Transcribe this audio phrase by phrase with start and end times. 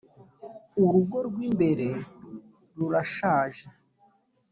[0.83, 1.87] urugo rw ‘imbere
[2.77, 3.65] rurashaje.